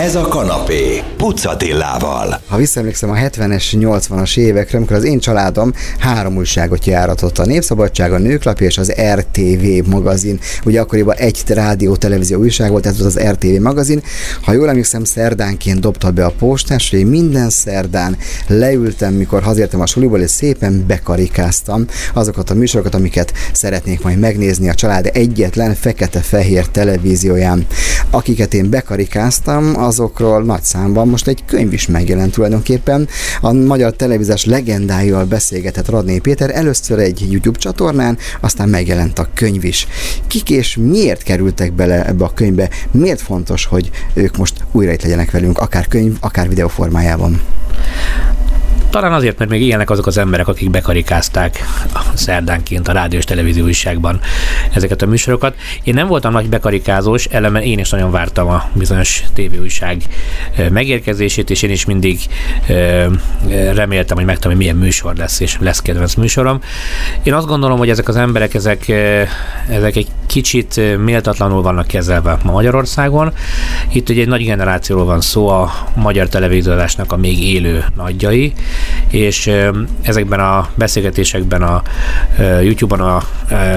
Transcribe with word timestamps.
Ez 0.00 0.14
a 0.14 0.28
kanapé, 0.28 1.02
Pucatillával. 1.16 2.40
Ha 2.48 2.56
visszaemlékszem 2.56 3.10
a 3.10 3.14
70-es, 3.14 3.64
80-as 3.72 4.36
évekre, 4.36 4.76
amikor 4.76 4.96
az 4.96 5.04
én 5.04 5.18
családom 5.18 5.72
három 5.98 6.36
újságot 6.36 6.84
járatott. 6.84 7.38
A 7.38 7.44
Népszabadság, 7.44 8.12
a 8.12 8.18
Nőklapja 8.18 8.66
és 8.66 8.78
az 8.78 8.92
RTV 9.14 9.88
magazin. 9.88 10.40
Ugye 10.64 10.80
akkoriban 10.80 11.16
egy 11.16 11.42
rádió, 11.46 11.96
televízió 11.96 12.38
újság 12.38 12.70
volt, 12.70 12.86
ez 12.86 13.00
volt 13.00 13.14
az 13.16 13.22
RTV 13.30 13.60
magazin. 13.60 14.02
Ha 14.42 14.52
jól 14.52 14.68
emlékszem, 14.68 15.04
szerdánként 15.04 15.80
dobta 15.80 16.10
be 16.10 16.24
a 16.24 16.32
postás, 16.38 16.90
hogy 16.90 17.04
minden 17.04 17.50
szerdán 17.50 18.16
leültem, 18.46 19.14
mikor 19.14 19.42
hazértem 19.42 19.80
a 19.80 19.86
suliból, 19.86 20.20
és 20.20 20.30
szépen 20.30 20.84
bekarikáztam 20.86 21.86
azokat 22.14 22.50
a 22.50 22.54
műsorokat, 22.54 22.94
amiket 22.94 23.32
szeretnék 23.52 24.02
majd 24.02 24.18
megnézni 24.18 24.68
a 24.68 24.74
család 24.74 25.10
egyetlen 25.12 25.74
fekete-fehér 25.74 26.66
televízióján. 26.66 27.66
Akiket 28.10 28.54
én 28.54 28.70
bekarikáztam, 28.70 29.88
azokról 29.90 30.42
nagy 30.42 30.62
számban 30.62 31.08
most 31.08 31.28
egy 31.28 31.44
könyv 31.46 31.72
is 31.72 31.86
megjelent 31.86 32.32
tulajdonképpen. 32.32 33.08
A 33.40 33.52
magyar 33.52 33.92
televízás 33.92 34.44
legendáival 34.44 35.24
beszélgetett 35.24 35.88
Radné 35.88 36.18
Péter 36.18 36.50
először 36.50 36.98
egy 36.98 37.26
YouTube 37.30 37.58
csatornán, 37.58 38.18
aztán 38.40 38.68
megjelent 38.68 39.18
a 39.18 39.28
könyv 39.34 39.64
is. 39.64 39.86
Kik 40.26 40.50
és 40.50 40.76
miért 40.76 41.22
kerültek 41.22 41.72
bele 41.72 42.06
ebbe 42.06 42.24
a 42.24 42.34
könyvbe? 42.34 42.70
Miért 42.90 43.20
fontos, 43.20 43.64
hogy 43.64 43.90
ők 44.14 44.36
most 44.36 44.64
újra 44.72 44.92
itt 44.92 45.02
legyenek 45.02 45.30
velünk, 45.30 45.58
akár 45.58 45.88
könyv, 45.88 46.16
akár 46.20 46.48
videó 46.48 46.68
formájában? 46.68 47.40
Talán 48.90 49.12
azért, 49.12 49.38
mert 49.38 49.50
még 49.50 49.62
ilyenek 49.62 49.90
azok 49.90 50.06
az 50.06 50.18
emberek, 50.18 50.48
akik 50.48 50.70
bekarikázták 50.70 51.64
szerdánként 52.14 52.88
a 52.88 52.92
rádiós 52.92 53.24
televízió 53.24 53.64
újságban 53.64 54.20
ezeket 54.72 55.02
a 55.02 55.06
műsorokat. 55.06 55.54
Én 55.82 55.94
nem 55.94 56.06
voltam 56.06 56.32
nagy 56.32 56.48
bekarikázós, 56.48 57.24
ellenben 57.24 57.62
én 57.62 57.78
is 57.78 57.90
nagyon 57.90 58.10
vártam 58.10 58.48
a 58.48 58.68
bizonyos 58.72 59.24
tévéújság 59.34 60.02
megérkezését, 60.70 61.50
és 61.50 61.62
én 61.62 61.70
is 61.70 61.84
mindig 61.84 62.20
reméltem, 63.48 64.16
hogy 64.16 64.26
megtanulom, 64.26 64.56
hogy 64.56 64.56
milyen 64.56 64.76
műsor 64.76 65.16
lesz, 65.16 65.40
és 65.40 65.56
lesz 65.60 65.82
kedvenc 65.82 66.14
műsorom. 66.14 66.60
Én 67.22 67.34
azt 67.34 67.46
gondolom, 67.46 67.78
hogy 67.78 67.90
ezek 67.90 68.08
az 68.08 68.16
emberek, 68.16 68.54
ezek, 68.54 68.88
ezek 69.68 69.96
egy 69.96 70.06
kicsit 70.30 70.80
méltatlanul 70.98 71.62
vannak 71.62 71.86
kezelve 71.86 72.38
ma 72.44 72.52
Magyarországon. 72.52 73.32
Itt 73.92 74.08
ugye 74.08 74.20
egy 74.20 74.28
nagy 74.28 74.44
generációról 74.44 75.04
van 75.04 75.20
szó, 75.20 75.48
a 75.48 75.72
magyar 75.94 76.28
televíziózásnak 76.28 77.12
a 77.12 77.16
még 77.16 77.42
élő 77.42 77.84
nagyjai, 77.96 78.52
és 79.10 79.50
ezekben 80.02 80.40
a 80.40 80.68
beszélgetésekben 80.74 81.62
a 81.62 81.82
YouTube-on, 82.62 83.00
a, 83.00 83.22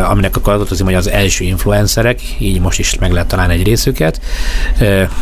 aminek 0.10 0.36
akkor 0.36 0.54
az 0.54 0.80
hogy 0.80 0.94
az 0.94 1.10
első 1.10 1.44
influencerek, 1.44 2.20
így 2.40 2.60
most 2.60 2.80
is 2.80 2.98
meg 3.00 3.12
lehet 3.12 3.28
találni 3.28 3.54
egy 3.54 3.64
részüket, 3.64 4.22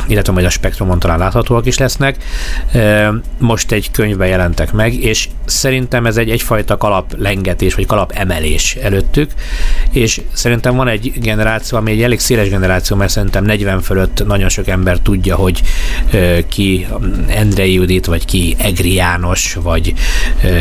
illetve 0.07 0.33
majd 0.33 0.45
a 0.45 0.49
Spektrumon 0.49 0.99
talán 0.99 1.19
láthatóak 1.19 1.65
is 1.65 1.77
lesznek. 1.77 2.23
Most 3.37 3.71
egy 3.71 3.91
könyvben 3.91 4.27
jelentek 4.27 4.73
meg, 4.73 4.93
és 4.93 5.29
szerintem 5.45 6.05
ez 6.05 6.17
egy 6.17 6.29
egyfajta 6.29 6.77
kalap 6.77 7.13
lengetés, 7.17 7.73
vagy 7.73 7.85
kalap 7.85 8.11
emelés 8.15 8.75
előttük, 8.75 9.31
és 9.91 10.21
szerintem 10.33 10.75
van 10.75 10.87
egy 10.87 11.13
generáció, 11.21 11.77
ami 11.77 11.91
egy 11.91 12.01
elég 12.01 12.19
széles 12.19 12.49
generáció, 12.49 12.95
mert 12.95 13.11
szerintem 13.11 13.43
40 13.43 13.81
fölött 13.81 14.25
nagyon 14.25 14.49
sok 14.49 14.67
ember 14.67 14.99
tudja, 14.99 15.35
hogy 15.35 15.61
ki 16.47 16.87
Endrei 17.27 17.73
Judit, 17.73 18.05
vagy 18.05 18.25
ki 18.25 18.55
Egri 18.57 18.93
János, 18.93 19.57
vagy 19.61 19.93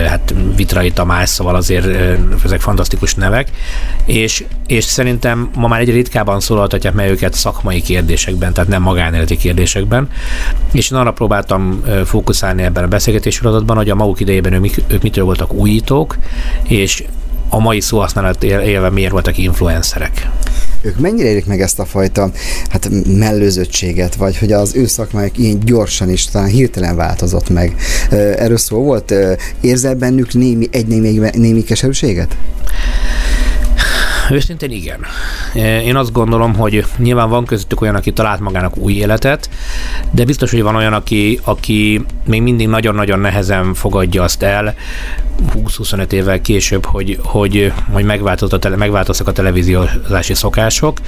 hát 0.08 0.34
Vitrai 0.56 0.91
Tamás, 0.91 1.28
szóval 1.28 1.55
azért 1.55 1.86
ezek 2.44 2.61
fantasztikus 2.61 3.14
nevek, 3.14 3.48
és, 4.05 4.44
és 4.66 4.84
szerintem 4.84 5.50
ma 5.55 5.69
már 5.69 5.81
egy 5.81 5.91
ritkában 5.91 6.41
szólaltatják 6.41 6.94
meg 6.94 7.11
őket 7.11 7.34
szakmai 7.34 7.83
kérdésekben, 7.83 8.53
tehát 8.53 8.69
nem 8.69 8.83
magánéleti 8.83 9.36
kérdésekben, 9.36 10.08
és 10.72 10.91
én 10.91 10.98
arra 10.98 11.12
próbáltam 11.12 11.84
fókuszálni 12.05 12.62
ebben 12.62 12.84
a 12.84 12.88
beszélgetés 12.88 13.34
sorozatban, 13.34 13.77
hogy 13.77 13.91
a 13.91 13.94
maguk 13.94 14.20
idejében 14.20 14.53
ők, 14.53 14.77
ők 14.86 15.03
mitől 15.03 15.25
voltak 15.25 15.53
újítók, 15.53 16.16
és 16.62 17.05
a 17.48 17.58
mai 17.58 17.81
szóhasználat 17.81 18.43
élve 18.43 18.91
miért 18.91 19.12
voltak 19.12 19.38
influencerek 19.38 20.28
ők 20.83 20.99
mennyire 20.99 21.29
érik 21.29 21.47
meg 21.47 21.61
ezt 21.61 21.79
a 21.79 21.85
fajta 21.85 22.31
hát 22.69 22.89
mellőzöttséget, 23.19 24.15
vagy 24.15 24.39
hogy 24.39 24.53
az 24.53 24.75
ő 24.75 24.87
szakmájuk 24.87 25.39
ilyen 25.39 25.59
gyorsan 25.65 26.11
is 26.11 26.25
talán 26.25 26.49
hirtelen 26.49 26.97
változott 26.97 27.51
meg. 27.51 27.75
Erről 28.11 28.57
szó 28.57 28.79
volt? 28.79 29.15
Érzel 29.61 29.95
bennük 29.95 30.35
némi, 30.35 30.69
egy 30.71 30.87
némi, 30.87 31.29
némi 31.33 31.63
keserűséget? 31.63 32.37
Őszintén 34.31 34.71
igen. 34.71 35.01
Én 35.85 35.97
azt 35.97 36.13
gondolom, 36.13 36.55
hogy 36.55 36.85
nyilván 36.97 37.29
van 37.29 37.45
közöttük 37.45 37.81
olyan, 37.81 37.95
aki 37.95 38.13
talált 38.13 38.41
magának 38.41 38.77
új 38.77 38.93
életet, 38.93 39.51
de 40.11 40.25
biztos, 40.25 40.51
hogy 40.51 40.63
van 40.63 40.77
olyan, 40.77 40.93
aki, 40.93 41.41
aki 41.45 42.05
még 42.27 42.43
mindig 42.43 42.69
nagyon-nagyon 42.69 43.19
nehezen 43.19 43.75
fogadja 43.75 44.23
azt 44.23 44.43
el, 44.43 44.75
20-25 45.55 46.13
évvel 46.13 46.41
később, 46.41 46.85
hogy, 46.85 47.19
hogy, 47.23 47.73
hogy 47.91 48.05
megváltozott 48.05 48.77
megváltoztak 48.77 49.27
a 49.27 49.33
televíziózási 49.33 50.35
szokások, 50.35 50.99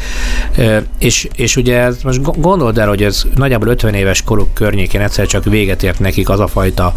és, 0.99 1.28
és 1.37 1.56
ugye 1.56 1.91
most 2.03 2.41
gondold 2.41 2.78
el, 2.78 2.89
hogy 2.89 3.03
ez 3.03 3.22
nagyjából 3.34 3.69
50 3.69 3.94
éves 3.94 4.22
koruk 4.22 4.54
környékén 4.54 5.00
egyszer 5.00 5.27
csak 5.27 5.44
véget 5.44 5.83
ért 5.83 5.99
nekik 5.99 6.28
az 6.28 6.41
a 6.41 6.47
fajta 6.47 6.94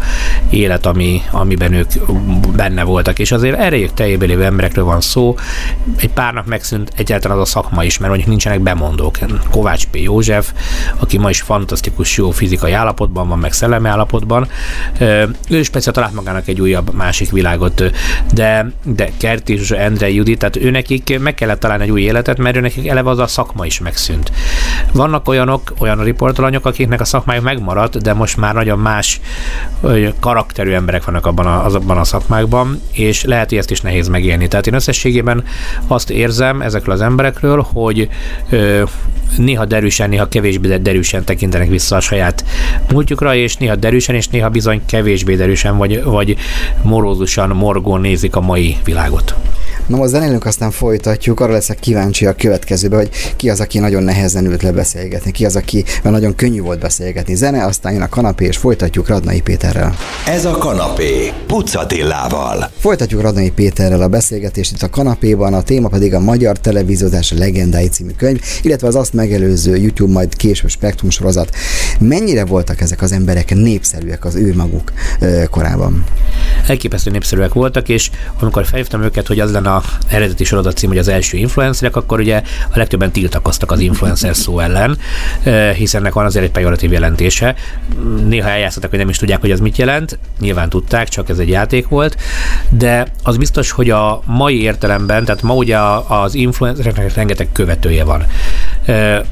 élet, 0.50 0.86
ami, 0.86 1.22
amiben 1.30 1.72
ők 1.72 1.86
benne 2.56 2.82
voltak, 2.82 3.18
és 3.18 3.32
azért 3.32 3.58
erejük 3.58 3.94
teljében 3.94 4.28
lévő 4.28 4.44
emberekről 4.44 4.84
van 4.84 5.00
szó, 5.00 5.36
egy 5.96 6.10
párnak 6.16 6.46
megszűnt 6.46 6.92
egyáltalán 6.96 7.36
az 7.36 7.42
a 7.42 7.50
szakma 7.50 7.84
is, 7.84 7.98
mert 7.98 8.08
mondjuk 8.08 8.30
nincsenek 8.30 8.60
bemondók. 8.60 9.18
Kovács 9.50 9.84
P. 9.86 9.96
József, 9.96 10.52
aki 10.98 11.18
ma 11.18 11.30
is 11.30 11.40
fantasztikus 11.40 12.16
jó 12.16 12.30
fizikai 12.30 12.72
állapotban 12.72 13.28
van, 13.28 13.38
meg 13.38 13.52
szellemi 13.52 13.88
állapotban, 13.88 14.48
ő 15.48 15.58
is 15.58 15.68
persze 15.68 15.90
talált 15.90 16.14
magának 16.14 16.48
egy 16.48 16.60
újabb 16.60 16.94
másik 16.94 17.30
világot, 17.30 17.82
de, 18.32 18.70
de 18.84 19.08
Kert 19.16 19.48
és 19.48 19.70
Endre 19.70 20.10
Judit, 20.10 20.38
tehát 20.38 20.56
őnekik 20.56 21.18
meg 21.20 21.34
kellett 21.34 21.60
találni 21.60 21.82
egy 21.82 21.90
új 21.90 22.00
életet, 22.00 22.38
mert 22.38 22.56
őnekik 22.56 22.86
eleve 22.86 23.10
az 23.10 23.18
a 23.18 23.26
szakma 23.26 23.66
is 23.66 23.80
megszűnt. 23.80 24.32
Vannak 24.92 25.28
olyanok, 25.28 25.74
olyan 25.78 26.04
riportalanyok, 26.04 26.66
akiknek 26.66 27.00
a 27.00 27.04
szakmájuk 27.04 27.44
megmaradt, 27.44 28.02
de 28.02 28.12
most 28.12 28.36
már 28.36 28.54
nagyon 28.54 28.78
más 28.78 29.20
karakterű 30.20 30.72
emberek 30.72 31.04
vannak 31.04 31.26
abban 31.26 31.46
a, 31.46 31.64
azokban 31.64 31.98
a 31.98 32.04
szakmákban, 32.04 32.80
és 32.92 33.24
lehet, 33.24 33.48
hogy 33.48 33.58
ezt 33.58 33.70
is 33.70 33.80
nehéz 33.80 34.08
megélni. 34.08 34.48
Tehát 34.48 34.66
én 34.66 34.74
összességében 34.74 35.44
azt 35.96 36.10
érzem 36.10 36.60
ezekről 36.60 36.94
az 36.94 37.00
emberekről, 37.00 37.66
hogy 37.72 38.08
ö, 38.50 38.82
néha 39.36 39.64
derűsen, 39.64 40.08
néha 40.08 40.28
kevésbé 40.28 40.76
derűsen 40.76 41.24
tekintenek 41.24 41.68
vissza 41.68 41.96
a 41.96 42.00
saját 42.00 42.44
múltjukra, 42.92 43.34
és 43.34 43.56
néha 43.56 43.76
derűsen, 43.76 44.14
és 44.14 44.28
néha 44.28 44.48
bizony 44.48 44.82
kevésbé 44.86 45.36
derűsen, 45.36 45.76
vagy, 45.76 46.02
vagy 46.04 46.36
morózusan, 46.82 47.48
morgón 47.48 48.00
nézik 48.00 48.36
a 48.36 48.40
mai 48.40 48.76
világot. 48.84 49.34
Na 49.86 49.96
most 49.96 50.10
zenélünk, 50.10 50.44
aztán 50.44 50.70
folytatjuk. 50.70 51.40
Arra 51.40 51.52
leszek 51.52 51.78
kíváncsi 51.78 52.26
a 52.26 52.34
következőbe, 52.34 52.96
hogy 52.96 53.10
ki 53.36 53.50
az, 53.50 53.60
aki 53.60 53.78
nagyon 53.78 54.02
nehezen 54.02 54.44
ült 54.44 54.62
le 54.62 54.72
beszélgetni, 54.72 55.30
ki 55.30 55.44
az, 55.44 55.56
aki 55.56 55.84
nagyon 56.02 56.34
könnyű 56.34 56.60
volt 56.60 56.78
beszélgetni. 56.78 57.34
Zene, 57.34 57.64
aztán 57.64 57.92
jön 57.92 58.02
a 58.02 58.08
kanapé, 58.08 58.46
és 58.46 58.56
folytatjuk 58.56 59.08
Radnai 59.08 59.40
Péterrel. 59.40 59.94
Ez 60.26 60.44
a 60.44 60.50
kanapé, 60.50 61.32
Pucatillával. 61.46 62.70
Folytatjuk 62.78 63.20
Radnai 63.20 63.50
Péterrel 63.50 64.02
a 64.02 64.08
beszélgetést 64.08 64.72
itt 64.72 64.82
a 64.82 64.90
kanapéban, 64.90 65.54
a 65.54 65.62
téma 65.62 65.88
pedig 65.88 66.14
a 66.14 66.20
Magyar 66.20 66.58
Televíziózás 66.58 67.32
Legendái 67.32 67.88
című 67.88 68.12
könyv, 68.16 68.40
illetve 68.62 68.86
az 68.86 68.94
azt 68.94 69.12
megelőző 69.12 69.76
YouTube, 69.76 70.12
majd 70.12 70.36
később 70.36 70.70
Spektrum 70.70 71.10
sorozat. 71.10 71.56
Mennyire 71.98 72.44
voltak 72.44 72.80
ezek 72.80 73.02
az 73.02 73.12
emberek 73.12 73.54
népszerűek 73.54 74.24
az 74.24 74.34
ő 74.34 74.54
maguk 74.54 74.92
korában? 75.50 76.04
Elképesztő 76.66 77.10
népszerűek 77.10 77.52
voltak, 77.52 77.88
és 77.88 78.10
amikor 78.40 78.66
felhívtam 78.66 79.02
őket, 79.02 79.26
hogy 79.26 79.40
az 79.40 79.52
lenne 79.52 79.74
a 79.74 79.75
eredeti 80.08 80.44
sorozat 80.44 80.76
cím, 80.76 80.88
hogy 80.88 80.98
az 80.98 81.08
első 81.08 81.36
influencerek, 81.36 81.96
akkor 81.96 82.20
ugye 82.20 82.42
a 82.72 82.78
legtöbben 82.78 83.10
tiltakoztak 83.10 83.70
az 83.70 83.80
influencer 83.80 84.36
szó 84.36 84.58
ellen, 84.58 84.98
hiszen 85.74 86.00
ennek 86.00 86.12
van 86.12 86.24
azért 86.24 86.44
egy 86.44 86.50
pejoratív 86.50 86.92
jelentése. 86.92 87.54
Néha 88.24 88.48
eljátszottak, 88.48 88.90
hogy 88.90 88.98
nem 88.98 89.08
is 89.08 89.18
tudják, 89.18 89.40
hogy 89.40 89.50
ez 89.50 89.60
mit 89.60 89.76
jelent. 89.76 90.18
Nyilván 90.40 90.68
tudták, 90.68 91.08
csak 91.08 91.28
ez 91.28 91.38
egy 91.38 91.48
játék 91.48 91.88
volt. 91.88 92.16
De 92.68 93.06
az 93.22 93.36
biztos, 93.36 93.70
hogy 93.70 93.90
a 93.90 94.22
mai 94.24 94.62
értelemben, 94.62 95.24
tehát 95.24 95.42
ma 95.42 95.54
ugye 95.54 95.78
az 96.08 96.34
influencereknek 96.34 97.14
rengeteg 97.14 97.48
követője 97.52 98.04
van. 98.04 98.24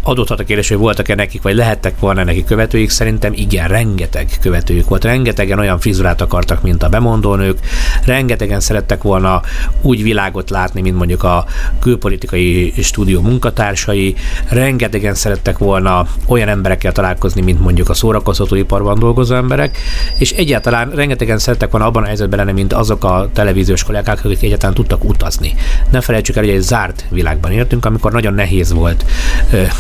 Adódhat 0.03 0.41
a 0.41 0.45
kérdés, 0.45 0.69
hogy 0.69 0.77
voltak-e 0.77 1.15
nekik, 1.15 1.43
vagy 1.43 1.55
lehettek 1.55 1.99
volna 1.99 2.25
nekik 2.25 2.45
követőik, 2.45 2.91
szerintem 2.91 3.33
igen, 3.35 3.69
rengeteg 3.69 4.29
követőjük 4.41 4.89
volt. 4.89 5.05
Rengetegen 5.05 5.59
olyan 5.59 5.79
frizurát 5.79 6.21
akartak, 6.21 6.63
mint 6.63 6.83
a 6.83 6.89
bemondónők, 6.89 7.59
rengetegen 8.05 8.61
szerettek 8.61 9.03
volna 9.03 9.43
úgy 9.81 10.03
világot 10.03 10.51
látni, 10.51 10.81
mint 10.81 10.97
mondjuk 10.97 11.23
a 11.23 11.45
külpolitikai 11.81 12.73
stúdió 12.83 13.21
munkatársai, 13.21 14.15
rengetegen 14.49 15.15
szerettek 15.15 15.59
volna 15.59 16.07
olyan 16.27 16.49
emberekkel 16.49 16.93
találkozni, 16.93 17.41
mint 17.41 17.61
mondjuk 17.61 17.89
a 17.89 17.95
szórakoztatóiparban 17.95 18.99
dolgozó 18.99 19.35
emberek, 19.35 19.79
és 20.19 20.31
egyáltalán 20.31 20.91
rengetegen 20.91 21.39
szerettek 21.39 21.71
volna 21.71 21.87
abban 21.87 22.03
a 22.03 22.07
helyzetben 22.07 22.39
lenni, 22.39 22.53
mint 22.53 22.73
azok 22.73 23.05
a 23.05 23.29
televíziós 23.33 23.85
kollégák, 23.85 24.25
akik 24.25 24.43
egyáltalán 24.43 24.75
tudtak 24.75 25.05
utazni. 25.05 25.55
Ne 25.91 26.01
felejtsük 26.01 26.37
el, 26.37 26.45
hogy 26.45 26.53
egy 26.53 26.61
zárt 26.61 27.05
világban 27.11 27.53
értünk, 27.53 27.85
amikor 27.85 28.13
nagyon 28.13 28.35
nehéz 28.35 28.73
volt 28.73 29.05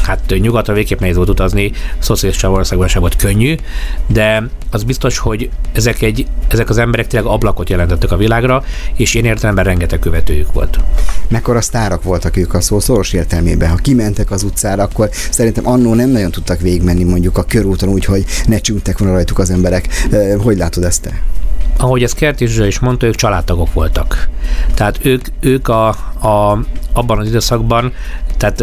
hát 0.02 0.34
nyugatra 0.40 0.74
végképp 0.74 1.00
nehéz 1.00 1.16
volt 1.16 1.28
utazni, 1.28 1.72
szocialista 1.98 2.50
országban 2.50 2.88
sem 2.88 3.00
volt 3.00 3.16
könnyű, 3.16 3.54
de 4.06 4.48
az 4.70 4.82
biztos, 4.82 5.18
hogy 5.18 5.50
ezek, 5.72 6.02
egy, 6.02 6.26
ezek 6.48 6.68
az 6.68 6.78
emberek 6.78 7.06
tényleg 7.06 7.30
ablakot 7.30 7.70
jelentettek 7.70 8.12
a 8.12 8.16
világra, 8.16 8.64
és 8.96 9.14
én 9.14 9.24
értelemben 9.24 9.64
rengeteg 9.64 9.98
követőjük 9.98 10.52
volt. 10.52 10.78
Mekkora 11.28 11.60
sztárak 11.60 12.02
voltak 12.02 12.36
ők 12.36 12.54
a 12.54 12.60
szó 12.60 12.80
szoros 12.80 13.12
értelmében. 13.12 13.68
Ha 13.68 13.76
kimentek 13.76 14.30
az 14.30 14.42
utcára, 14.42 14.82
akkor 14.82 15.08
szerintem 15.12 15.66
annó 15.66 15.94
nem 15.94 16.10
nagyon 16.10 16.30
tudtak 16.30 16.60
végigmenni 16.60 17.04
mondjuk 17.04 17.38
a 17.38 17.42
körúton 17.42 17.88
úgy, 17.88 18.04
hogy 18.04 18.24
ne 18.46 18.58
csúntek 18.58 18.98
volna 18.98 19.14
rajtuk 19.14 19.38
az 19.38 19.50
emberek. 19.50 19.88
Hogy 20.38 20.56
látod 20.56 20.84
ezt 20.84 21.02
te? 21.02 21.22
ahogy 21.76 22.02
ezt 22.02 22.14
Kerti 22.14 22.66
is 22.66 22.78
mondta, 22.78 23.06
ők 23.06 23.14
családtagok 23.14 23.72
voltak. 23.72 24.28
Tehát 24.74 24.98
ők, 25.02 25.26
ők 25.40 25.68
a, 25.68 25.88
a, 25.88 26.64
abban 26.92 27.18
az 27.18 27.26
időszakban, 27.26 27.92
tehát 28.36 28.60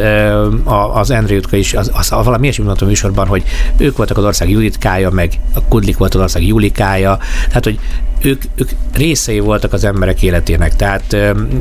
az 0.93 1.11
Endre 1.11 1.33
Jutka 1.33 1.55
is, 1.55 1.73
az, 1.73 1.91
az, 1.93 2.11
az 2.11 2.25
valami 2.25 2.43
ilyesmi 2.43 2.65
mondtam 2.65 2.87
műsorban, 2.87 3.27
hogy 3.27 3.43
ők 3.77 3.97
voltak 3.97 4.17
az 4.17 4.23
ország 4.23 4.49
Juditkája, 4.49 5.09
meg 5.09 5.39
a 5.53 5.63
Kudlik 5.63 5.97
volt 5.97 6.15
az 6.15 6.21
ország 6.21 6.47
Julikája, 6.47 7.17
tehát 7.47 7.63
hogy 7.63 7.79
ők, 8.23 8.43
ők 8.55 8.69
részei 8.93 9.39
voltak 9.39 9.73
az 9.73 9.83
emberek 9.83 10.21
életének, 10.21 10.75
tehát 10.75 11.13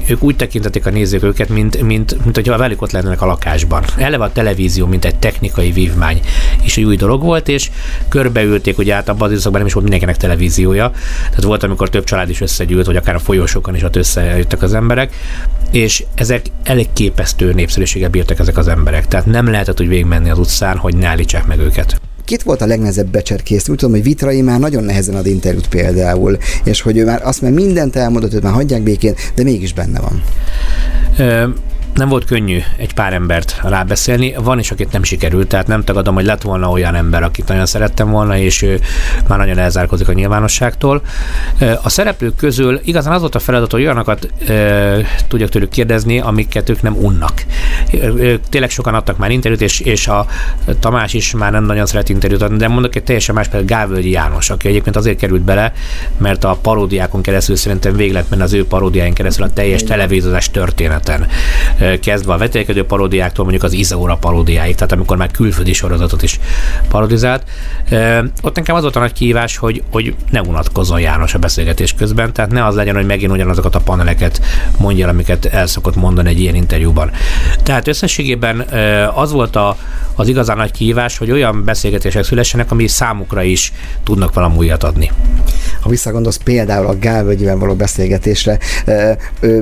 ők 0.07 0.23
úgy 0.23 0.37
tekintették 0.37 0.87
a 0.87 0.91
nézők 0.91 1.23
őket, 1.23 1.49
mint, 1.49 1.83
mint, 1.83 2.25
mint 2.25 2.35
hogyha 2.35 2.57
velük 2.57 2.83
ott 2.83 2.91
lennének 2.91 3.23
a 3.23 3.27
lakásban. 3.27 3.85
Eleve 3.97 4.25
a 4.25 4.33
televízió, 4.33 4.87
mint 4.87 5.05
egy 5.05 5.17
technikai 5.17 5.71
vívmány 5.71 6.21
és 6.62 6.77
egy 6.77 6.85
új 6.85 6.97
dolog 6.97 7.23
volt, 7.23 7.49
és 7.49 7.71
körbeülték, 8.09 8.77
hogy 8.77 8.91
át 8.91 9.09
abban 9.09 9.23
az 9.23 9.31
időszakban 9.31 9.59
nem 9.59 9.67
is 9.67 9.73
volt 9.73 9.89
mindenkinek 9.89 10.21
televíziója, 10.23 10.91
tehát 11.29 11.43
volt, 11.43 11.62
amikor 11.62 11.89
több 11.89 12.05
család 12.05 12.31
is 12.31 12.41
összegyűlt, 12.41 12.87
vagy 12.87 12.97
akár 12.97 13.15
a 13.15 13.19
folyosókon 13.19 13.75
is 13.75 13.83
ott 13.83 13.97
összejöttek 13.97 14.62
az 14.62 14.75
emberek, 14.75 15.15
és 15.71 16.05
ezek 16.15 16.47
elég 16.62 16.93
képesztő 16.93 17.53
népszerűséggel 18.00 18.11
bírtak 18.11 18.38
ezek 18.38 18.56
az 18.56 18.69
emberek. 18.69 19.08
Tehát 19.08 19.26
nem 19.26 19.50
lehetett 19.50 19.81
úgy 19.81 19.88
végigmenni 19.88 20.31
az 20.31 20.38
utcán, 20.38 20.76
hogy 20.76 20.97
ne 20.97 21.06
állítsák 21.06 21.47
meg 21.47 21.58
őket 21.58 22.00
kit 22.25 22.43
volt 22.43 22.61
a 22.61 22.67
legnehezebb 22.67 23.06
becserkészni? 23.06 23.73
Úgy 23.73 23.79
tudom, 23.79 23.94
hogy 23.94 24.02
Vitrai 24.02 24.43
már 24.43 24.58
nagyon 24.58 24.85
nehezen 24.85 25.14
ad 25.14 25.26
interjút 25.26 25.69
például, 25.69 26.38
és 26.64 26.81
hogy 26.81 26.97
ő 26.97 27.05
már 27.05 27.20
azt 27.25 27.43
már 27.43 27.52
mindent 27.52 27.97
elmondott, 27.97 28.32
hogy 28.32 28.43
már 28.43 28.52
hagyják 28.52 28.82
békén, 28.82 29.14
de 29.35 29.43
mégis 29.43 29.73
benne 29.73 30.00
van. 30.00 30.23
Nem 31.95 32.09
volt 32.09 32.25
könnyű 32.25 32.59
egy 32.77 32.95
pár 32.95 33.13
embert 33.13 33.61
rábeszélni. 33.63 34.35
Van 34.39 34.59
is, 34.59 34.71
akit 34.71 34.93
nem 34.93 35.03
sikerült, 35.03 35.49
tehát 35.49 35.67
nem 35.67 35.85
tagadom, 35.85 36.15
hogy 36.15 36.25
lett 36.25 36.43
volna 36.43 36.71
olyan 36.71 36.95
ember, 36.95 37.23
akit 37.23 37.49
nagyon 37.49 37.67
szerettem 37.67 38.11
volna, 38.11 38.39
és 38.39 38.63
ő 38.63 38.81
már 39.27 39.39
nagyon 39.39 39.59
elzárkozik 39.59 40.09
a 40.09 40.13
nyilvánosságtól. 40.13 41.03
A 41.83 41.89
szereplők 41.89 42.37
közül 42.37 42.81
igazán 42.85 43.13
az 43.13 43.21
volt 43.21 43.35
a 43.35 43.39
feladat, 43.39 43.71
hogy 43.71 43.83
olyanokat 43.83 44.33
e, 44.49 44.97
tudjak 45.29 45.49
tőlük 45.49 45.69
kérdezni, 45.69 46.19
amiket 46.19 46.69
ők 46.69 46.83
nem 46.83 46.97
unnak. 46.97 47.45
Tényleg 48.49 48.71
sokan 48.71 48.95
adtak 48.95 49.17
már 49.17 49.31
interjút, 49.31 49.63
és, 49.63 49.81
és 49.81 50.09
a 50.09 50.27
Tamás 50.81 51.15
is 51.15 51.33
már 51.33 51.53
nem 51.53 51.65
nagyon 51.65 51.87
szeret 51.87 52.09
interjút 52.09 52.43
adni, 52.43 52.57
de 52.57 52.69
mondok 52.69 52.97
egy 52.97 53.05
teljesen 53.05 53.35
más, 53.35 53.49
például 53.49 53.81
Gávölgyi 53.81 54.11
János, 54.11 54.51
aki 54.51 54.69
egyébként 54.69 54.97
azért 54.97 55.19
került 55.19 55.43
bele, 55.43 55.73
mert 56.19 56.45
a 56.45 56.59
paródiákon 56.63 57.23
keresztül 57.23 57.57
szerintem 57.57 57.97
véglet 57.97 58.31
menni 58.31 58.43
az 58.43 58.53
ő 58.53 58.67
paródiáin 58.67 59.15
keresztül 59.15 59.45
a 59.45 59.53
teljes 59.53 59.85
televíziós 59.85 60.51
történeten 60.51 61.27
kezdve 62.00 62.32
a 62.32 62.38
vetélkedő 62.38 62.85
paródiáktól 62.85 63.44
mondjuk 63.44 63.65
az 63.65 63.73
Izaura 63.73 64.17
paródiáig, 64.17 64.75
tehát 64.75 64.93
amikor 64.93 65.17
már 65.17 65.31
külföldi 65.31 65.73
sorozatot 65.73 66.23
is 66.23 66.41
parodizált. 66.88 67.44
Ott 68.43 68.56
nekem 68.56 68.75
az 68.75 68.82
volt 68.82 68.97
a 68.97 69.00
nagy 69.00 69.12
kihívás, 69.12 69.56
hogy, 69.56 69.82
hogy 69.91 70.15
ne 70.31 70.41
unatkozzon 70.41 71.00
János 71.00 71.35
a 71.35 71.38
beszélgetés 71.38 71.94
közben, 71.94 72.32
tehát 72.32 72.50
ne 72.50 72.67
az 72.67 72.75
legyen, 72.75 72.94
hogy 72.94 73.06
megint 73.06 73.32
ugyanazokat 73.32 73.75
a 73.75 73.81
paneleket 73.81 74.41
mondja, 74.79 75.09
amiket 75.09 75.44
el 75.44 75.67
szokott 75.67 75.97
mondani 75.97 76.29
egy 76.29 76.41
ilyen 76.41 76.55
interjúban. 76.55 77.11
Tehát 77.62 77.88
összességében 77.88 78.61
az 79.15 79.33
volt 79.33 79.56
a, 79.56 79.76
az 80.15 80.29
igazán 80.29 80.56
nagy 80.56 80.71
kihívás, 80.71 81.19
hogy 81.19 81.31
olyan 81.31 81.65
beszélgetések 81.65 82.25
szülessenek, 82.25 82.71
ami 82.71 82.87
számukra 82.87 83.43
is 83.43 83.73
tudnak 84.05 84.35
valami 84.35 84.56
újat 84.56 84.83
adni. 84.83 85.11
Ha 85.81 85.88
visszagondolsz 85.88 86.41
például 86.44 86.87
a 86.87 86.99
Gálvölgyivel 86.99 87.56
való 87.56 87.75
beszélgetésre, 87.75 88.59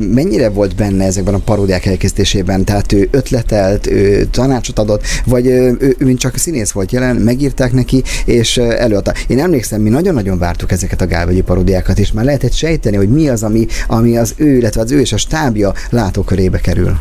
mennyire 0.00 0.50
volt 0.50 0.74
benne 0.74 1.04
ezekben 1.04 1.34
a 1.34 1.38
paródiák 1.38 1.84
elkészítésében? 2.08 2.64
Tehát 2.64 2.92
ő 2.92 3.08
ötletelt, 3.10 3.86
ő 3.86 4.24
tanácsot 4.24 4.78
adott, 4.78 5.02
vagy 5.24 5.46
ő, 5.46 5.76
ő, 5.80 5.96
ő 5.98 6.14
csak 6.14 6.36
színész 6.36 6.70
volt 6.70 6.92
jelen, 6.92 7.16
megírták 7.16 7.72
neki, 7.72 8.02
és 8.24 8.56
előadta. 8.56 9.12
Én 9.26 9.40
emlékszem, 9.40 9.80
mi 9.80 9.88
nagyon-nagyon 9.88 10.38
vártuk 10.38 10.72
ezeket 10.72 11.00
a 11.00 11.06
Gálvölgyi 11.06 11.40
paródiákat, 11.40 11.98
és 11.98 12.12
már 12.12 12.24
lehetett 12.24 12.52
sejteni, 12.52 12.96
hogy 12.96 13.08
mi 13.08 13.28
az, 13.28 13.42
ami, 13.42 13.66
ami 13.86 14.16
az 14.16 14.34
ő, 14.36 14.56
illetve 14.56 14.80
az 14.80 14.92
ő 14.92 15.00
és 15.00 15.12
a 15.12 15.16
stábja 15.16 15.72
látókörébe 15.90 16.58
kerül. 16.58 16.98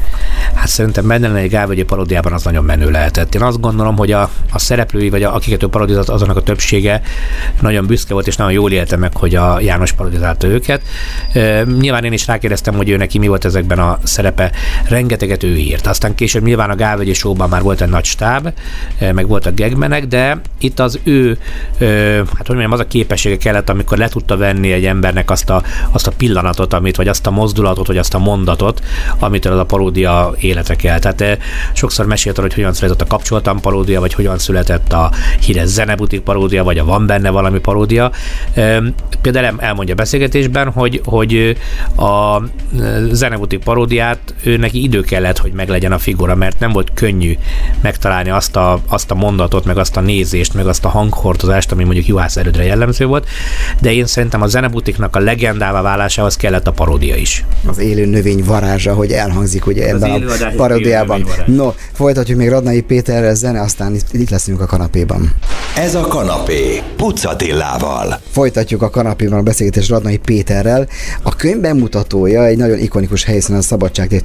Hát 0.53 0.67
szerintem 0.67 1.07
benne 1.07 1.35
egy 1.35 1.49
Gálvölgyi 1.49 1.83
paródiában 1.83 2.33
az 2.33 2.43
nagyon 2.43 2.63
menő 2.63 2.91
lehetett. 2.91 3.35
Én 3.35 3.41
azt 3.41 3.59
gondolom, 3.59 3.95
hogy 3.95 4.11
a, 4.11 4.31
a 4.51 4.59
szereplői, 4.59 5.09
vagy 5.09 5.23
a, 5.23 5.35
akiket 5.35 5.63
ő 5.63 5.67
parodizált, 5.67 6.09
azonnak 6.09 6.37
a 6.37 6.41
többsége 6.41 7.01
nagyon 7.61 7.85
büszke 7.85 8.13
volt, 8.13 8.27
és 8.27 8.35
nagyon 8.35 8.53
jól 8.53 8.71
élte 8.71 8.95
meg, 8.95 9.17
hogy 9.17 9.35
a 9.35 9.59
János 9.59 9.91
parodizálta 9.91 10.47
őket. 10.47 10.81
Nyilván 11.79 12.03
én 12.03 12.13
is 12.13 12.27
rákérdeztem, 12.27 12.75
hogy 12.75 12.89
ő 12.89 12.97
neki 12.97 13.17
mi 13.17 13.27
volt 13.27 13.45
ezekben 13.45 13.79
a 13.79 13.99
szerepe. 14.03 14.51
Rengeteget 14.97 15.43
ő 15.43 15.55
írt. 15.55 15.87
Aztán 15.87 16.15
később 16.15 16.43
nyilván 16.43 16.69
a 16.69 16.75
Gálvegyi 16.75 17.13
showban 17.13 17.49
már 17.49 17.61
volt 17.61 17.81
egy 17.81 17.89
nagy 17.89 18.03
stáb, 18.03 18.53
meg 19.13 19.27
voltak 19.27 19.55
gegmenek, 19.55 20.07
de 20.07 20.41
itt 20.59 20.79
az 20.79 20.99
ő, 21.03 21.37
hát 22.19 22.47
hogy 22.47 22.47
mondjam, 22.47 22.71
az 22.71 22.79
a 22.79 22.87
képessége 22.87 23.37
kellett, 23.37 23.69
amikor 23.69 23.97
le 23.97 24.07
tudta 24.07 24.37
venni 24.37 24.71
egy 24.71 24.85
embernek 24.85 25.29
azt 25.31 25.49
a, 25.49 25.63
azt 25.91 26.07
a 26.07 26.11
pillanatot, 26.11 26.73
amit, 26.73 26.95
vagy 26.95 27.07
azt 27.07 27.27
a 27.27 27.31
mozdulatot, 27.31 27.87
vagy 27.87 27.97
azt 27.97 28.13
a 28.13 28.19
mondatot, 28.19 28.83
amitől 29.19 29.53
az 29.53 29.59
a 29.59 29.65
paródia 29.65 30.33
életre 30.39 30.75
kell. 30.75 30.99
Tehát 30.99 31.39
sokszor 31.73 32.05
mesélte, 32.05 32.41
hogy 32.41 32.53
hogyan 32.53 32.73
született 32.73 33.01
a 33.01 33.05
kapcsoltam 33.05 33.59
paródia, 33.59 33.99
vagy 33.99 34.13
hogyan 34.13 34.37
született 34.37 34.93
a 34.93 35.11
híres 35.41 35.67
zenebutik 35.67 36.21
paródia, 36.21 36.63
vagy 36.63 36.77
a 36.77 36.85
van 36.85 37.05
benne 37.05 37.29
valami 37.29 37.59
paródia 37.59 38.11
például 39.21 39.59
elmondja 39.59 39.93
a 39.93 39.97
beszélgetésben, 39.97 40.71
hogy, 40.71 41.01
hogy 41.05 41.57
a 41.97 42.41
zenebutik 43.11 43.59
paródiát 43.59 44.33
ő 44.43 44.57
neki 44.57 44.83
idő 44.87 45.01
kellett, 45.01 45.37
hogy 45.37 45.51
meglegyen 45.51 45.91
a 45.91 45.97
figura, 45.97 46.35
mert 46.35 46.59
nem 46.59 46.71
volt 46.71 46.91
könnyű 46.93 47.37
megtalálni 47.81 48.29
azt 48.29 48.55
a, 48.55 48.81
azt 48.87 49.11
a 49.11 49.15
mondatot, 49.15 49.65
meg 49.65 49.77
azt 49.77 49.97
a 49.97 50.01
nézést, 50.01 50.53
meg 50.53 50.67
azt 50.67 50.85
a 50.85 50.89
hanghordozást, 50.89 51.71
ami 51.71 51.83
mondjuk 51.83 52.07
Juhász 52.07 52.37
erődre 52.37 52.63
jellemző 52.63 53.05
volt, 53.05 53.27
de 53.81 53.93
én 53.93 54.05
szerintem 54.05 54.41
a 54.41 54.47
zenebutiknak 54.47 55.15
a 55.15 55.19
legendává 55.19 55.81
válásához 55.81 56.35
kellett 56.35 56.67
a 56.67 56.71
paródia 56.71 57.15
is. 57.15 57.45
Az 57.65 57.77
élő 57.77 58.05
növény 58.05 58.43
varázsa, 58.43 58.93
hogy 58.93 59.11
elhangzik 59.11 59.65
ugye 59.65 59.87
ebben 59.87 60.11
a 60.11 60.51
paródiában. 60.55 61.25
No, 61.45 61.73
folytatjuk 61.93 62.37
még 62.37 62.49
Radnai 62.49 62.81
Péterrel 62.81 63.35
zene, 63.35 63.61
aztán 63.61 63.95
itt, 63.95 64.13
itt 64.13 64.29
leszünk 64.29 64.61
a 64.61 64.65
kanapéban. 64.65 65.33
Ez 65.75 65.95
a 65.95 66.01
kanapé, 66.01 66.81
Pucatillával. 66.95 68.19
Folytatjuk 68.31 68.81
a 68.81 68.89
kanapéban 68.89 69.39
a 69.39 69.41
beszélgetés 69.41 69.89
Radnai 69.89 70.17
Péterrel. 70.17 70.87
A 71.21 71.35
könyv 71.35 71.59
bemutatója 71.59 72.45
egy 72.45 72.57
nagyon 72.57 72.79
ikonikus 72.79 73.23
helyszínen 73.23 73.59
a 73.59 73.63
Szabadságtér 73.63 74.23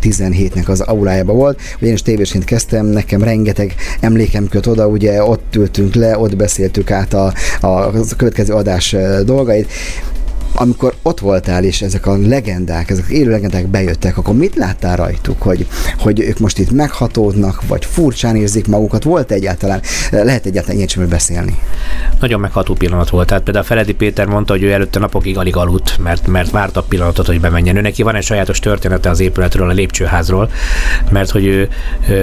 17-nek 0.52 0.68
az 0.68 0.80
aulájába 0.80 1.32
volt. 1.32 1.60
Ugye 1.76 1.86
én 1.86 1.92
is 1.92 2.02
tévésként 2.02 2.44
kezdtem, 2.44 2.86
nekem 2.86 3.22
rengeteg 3.22 3.74
emlékem 4.00 4.48
köt 4.48 4.66
oda, 4.66 4.86
ugye 4.86 5.24
ott 5.24 5.56
ültünk 5.56 5.94
le, 5.94 6.18
ott 6.18 6.36
beszéltük 6.36 6.90
át 6.90 7.14
a, 7.14 7.32
a 7.60 7.90
következő 8.16 8.52
adás 8.54 8.96
dolgait 9.24 9.70
amikor 10.54 10.91
ott 11.02 11.20
voltál, 11.20 11.64
és 11.64 11.82
ezek 11.82 12.06
a 12.06 12.16
legendák, 12.16 12.90
ezek 12.90 13.04
az 13.04 13.10
élő 13.10 13.30
legendák 13.30 13.66
bejöttek, 13.66 14.18
akkor 14.18 14.34
mit 14.34 14.54
láttál 14.54 14.96
rajtuk, 14.96 15.42
hogy, 15.42 15.66
hogy 15.98 16.20
ők 16.20 16.38
most 16.38 16.58
itt 16.58 16.70
meghatódnak, 16.70 17.62
vagy 17.66 17.84
furcsán 17.84 18.36
érzik 18.36 18.66
magukat? 18.66 19.02
Volt 19.02 19.30
egyáltalán, 19.30 19.80
lehet 20.10 20.46
egyáltalán 20.46 20.76
ilyen 20.76 21.08
beszélni? 21.08 21.58
Nagyon 22.20 22.40
megható 22.40 22.74
pillanat 22.74 23.08
volt. 23.08 23.26
Tehát 23.26 23.42
például 23.42 23.64
Feledi 23.64 23.94
Péter 23.94 24.26
mondta, 24.26 24.52
hogy 24.52 24.62
ő 24.62 24.72
előtte 24.72 24.98
napokig 24.98 25.38
alig 25.38 25.56
aludt, 25.56 25.98
mert, 26.02 26.26
mert 26.26 26.50
várta 26.50 26.80
a 26.80 26.84
pillanatot, 26.88 27.26
hogy 27.26 27.40
bemenjen. 27.40 27.76
Ő 27.76 27.80
neki 27.80 28.02
van 28.02 28.14
egy 28.14 28.22
sajátos 28.22 28.58
története 28.58 29.10
az 29.10 29.20
épületről, 29.20 29.70
a 29.70 29.72
lépcsőházról, 29.72 30.50
mert 31.10 31.30
hogy 31.30 31.44
ő 31.44 31.68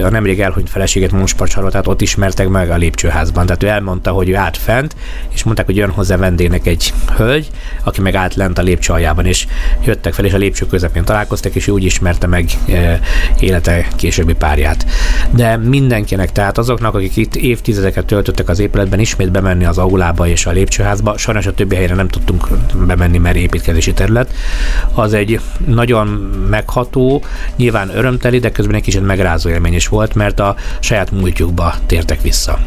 a 0.02 0.08
nemrég 0.08 0.40
elhunyt 0.40 0.70
feleséget 0.70 1.12
Monspacsarot, 1.12 1.70
tehát 1.70 1.86
ott 1.86 2.00
ismertek 2.00 2.48
meg 2.48 2.70
a 2.70 2.76
lépcsőházban. 2.76 3.46
Tehát 3.46 3.62
ő 3.62 3.66
elmondta, 3.66 4.10
hogy 4.10 4.28
ő 4.28 4.36
állt 4.36 4.56
fent, 4.56 4.96
és 5.34 5.42
mondták, 5.42 5.66
hogy 5.66 5.76
jön 5.76 5.90
hozzá 5.90 6.16
vendégnek 6.16 6.66
egy 6.66 6.92
hölgy, 7.16 7.50
aki 7.84 8.00
meg 8.00 8.18
lent 8.34 8.58
a 8.58 8.62
lépcső 8.70 8.92
aljában, 8.92 9.26
és 9.26 9.46
jöttek 9.84 10.12
fel, 10.12 10.24
és 10.24 10.32
a 10.32 10.36
lépcső 10.36 10.66
közepén 10.66 11.04
találkoztak, 11.04 11.54
és 11.54 11.68
úgy 11.68 11.84
ismerte 11.84 12.26
meg 12.26 12.50
e, 12.68 13.00
élete 13.40 13.88
későbbi 13.96 14.34
párját. 14.34 14.86
De 15.30 15.56
mindenkinek, 15.56 16.32
tehát 16.32 16.58
azoknak, 16.58 16.94
akik 16.94 17.16
itt 17.16 17.36
évtizedeket 17.36 18.04
töltöttek 18.04 18.48
az 18.48 18.58
épületben, 18.58 19.00
ismét 19.00 19.30
bemenni 19.30 19.64
az 19.64 19.78
aulába 19.78 20.26
és 20.26 20.46
a 20.46 20.50
lépcsőházba, 20.50 21.18
sajnos 21.18 21.46
a 21.46 21.54
többi 21.54 21.74
helyre 21.74 21.94
nem 21.94 22.08
tudtunk 22.08 22.48
bemenni, 22.86 23.18
mert 23.18 23.36
építkezési 23.36 23.92
terület. 23.92 24.32
Az 24.94 25.12
egy 25.12 25.40
nagyon 25.66 26.06
megható, 26.50 27.22
nyilván 27.56 27.90
örömteli, 27.96 28.38
de 28.38 28.50
közben 28.50 28.74
egy 28.74 28.82
kicsit 28.82 29.06
megrázó 29.06 29.48
élmény 29.48 29.74
is 29.74 29.88
volt, 29.88 30.14
mert 30.14 30.40
a 30.40 30.56
saját 30.80 31.10
múltjukba 31.10 31.74
tértek 31.86 32.22
vissza. 32.22 32.58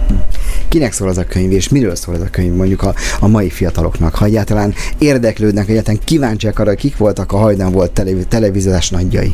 Kinek 0.68 0.94
szól 0.94 1.08
az 1.08 1.18
a 1.18 1.26
könyv, 1.26 1.52
és 1.52 1.70
miről 1.70 1.96
szól 1.96 2.16
ez 2.16 2.22
a 2.22 2.30
könyv 2.32 2.54
mondjuk 2.54 2.82
a, 2.82 2.94
a 3.20 3.28
mai 3.28 3.50
fiataloknak, 3.50 4.16
ha 4.16 4.26
egyáltalán 4.26 4.74
érdeklődnek, 4.98 5.70
egyáltalán 5.70 5.93
hiszen 5.94 6.06
kíváncsiak 6.06 6.60
arra, 6.60 6.74
kik 6.74 6.98
voltak 6.98 7.32
a 7.32 7.38
hajdan 7.38 7.72
volt 7.72 7.92
televíz- 7.92 8.28
televíziós 8.28 8.90
nagyjai. 8.90 9.34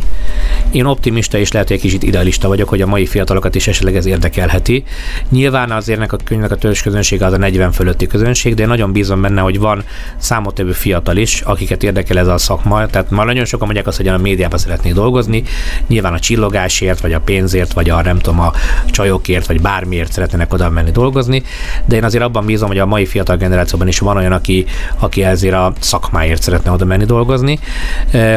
Én 0.71 0.85
optimista 0.85 1.37
és 1.37 1.51
lehet, 1.51 1.67
hogy 1.67 1.77
egy 1.77 1.83
kicsit 1.83 2.03
idealista 2.03 2.47
vagyok, 2.47 2.69
hogy 2.69 2.81
a 2.81 2.87
mai 2.87 3.05
fiatalokat 3.05 3.55
is 3.55 3.67
esetleg 3.67 3.95
ez 3.95 4.05
érdekelheti. 4.05 4.83
Nyilván 5.29 5.71
azért 5.71 6.11
a 6.11 6.17
könyvnek 6.23 6.51
a 6.51 6.55
törzs 6.55 6.81
közönsége 6.81 7.25
az 7.25 7.33
a 7.33 7.37
40 7.37 7.71
fölötti 7.71 8.07
közönség, 8.07 8.53
de 8.53 8.61
én 8.61 8.67
nagyon 8.67 8.91
bízom 8.91 9.21
benne, 9.21 9.41
hogy 9.41 9.59
van 9.59 9.83
számottevő 10.17 10.71
fiatal 10.71 11.17
is, 11.17 11.41
akiket 11.41 11.83
érdekel 11.83 12.19
ez 12.19 12.27
a 12.27 12.37
szakma. 12.37 12.85
Tehát 12.85 13.09
már 13.09 13.25
nagyon 13.25 13.45
sokan 13.45 13.65
mondják 13.65 13.87
azt, 13.87 13.97
hogy 13.97 14.07
a 14.07 14.17
médiában 14.17 14.59
szeretnék 14.59 14.93
dolgozni. 14.93 15.43
Nyilván 15.87 16.13
a 16.13 16.19
csillogásért, 16.19 16.99
vagy 16.99 17.13
a 17.13 17.19
pénzért, 17.19 17.73
vagy 17.73 17.89
a 17.89 18.01
nem 18.01 18.17
tudom, 18.17 18.39
a 18.39 18.53
csajokért, 18.91 19.47
vagy 19.47 19.61
bármiért 19.61 20.11
szeretnének 20.11 20.53
oda 20.53 20.69
menni 20.69 20.91
dolgozni. 20.91 21.43
De 21.85 21.95
én 21.95 22.03
azért 22.03 22.23
abban 22.23 22.45
bízom, 22.45 22.67
hogy 22.67 22.77
a 22.77 22.85
mai 22.85 23.05
fiatal 23.05 23.37
generációban 23.37 23.87
is 23.87 23.99
van 23.99 24.17
olyan, 24.17 24.31
aki, 24.31 24.65
aki 24.99 25.23
ezért 25.23 25.53
a 25.53 25.73
szakmáért 25.79 26.41
szeretne 26.49 26.71
oda 26.71 26.85
menni 26.85 27.05
dolgozni. 27.05 27.59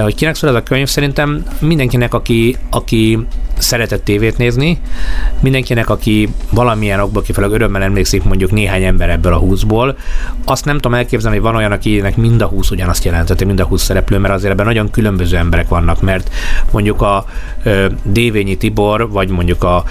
Hogy 0.02 0.14
kinek 0.14 0.34
szól 0.34 0.50
ez 0.50 0.56
a 0.56 0.62
könyv, 0.62 0.88
szerintem 0.88 1.44
mindenkinek, 1.60 2.14
aki, 2.14 2.56
aki 2.70 3.18
szeretett 3.62 4.04
tévét 4.04 4.36
nézni, 4.38 4.80
mindenkinek, 5.40 5.90
aki 5.90 6.28
valamilyen 6.50 7.00
okból 7.00 7.22
kifelől 7.22 7.52
örömmel 7.52 7.82
emlékszik 7.82 8.22
mondjuk 8.22 8.50
néhány 8.50 8.82
ember 8.82 9.10
ebből 9.10 9.32
a 9.32 9.38
húszból, 9.38 9.96
azt 10.44 10.64
nem 10.64 10.74
tudom 10.74 10.94
elképzelni, 10.94 11.36
hogy 11.36 11.46
van 11.46 11.56
olyan, 11.56 11.72
akinek 11.72 12.16
mind 12.16 12.42
a 12.42 12.46
húsz 12.46 12.70
ugyanazt 12.70 13.04
jelentette, 13.04 13.44
mind 13.44 13.60
a 13.60 13.64
húsz 13.64 13.82
szereplő, 13.82 14.18
mert 14.18 14.34
azért 14.34 14.52
ebben 14.52 14.66
nagyon 14.66 14.90
különböző 14.90 15.36
emberek 15.36 15.68
vannak, 15.68 16.00
mert 16.02 16.30
mondjuk 16.70 17.02
a 17.02 17.24
ö, 17.62 17.86
Dévényi 18.02 18.56
Tibor, 18.56 19.10
vagy 19.10 19.28
mondjuk 19.28 19.64
a 19.64 19.84